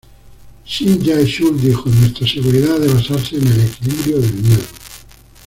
[0.65, 4.63] Shim Jae-chul dijo: "Nuestra seguridad ha de basarse en el equilibrio del miedo".